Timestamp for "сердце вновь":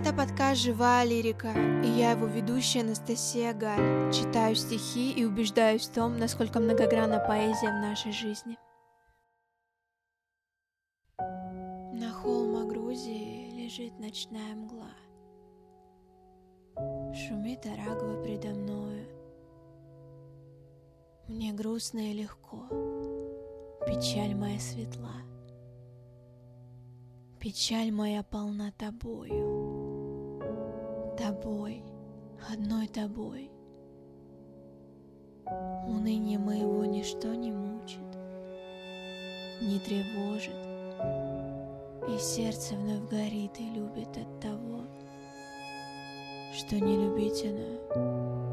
42.18-43.10